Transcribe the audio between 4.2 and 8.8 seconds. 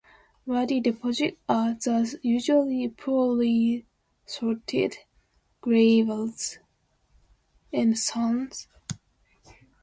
sorted gravels and sands.